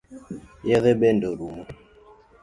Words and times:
Yedhe 0.69 0.93
bende 0.99 1.25
oromo? 1.33 1.63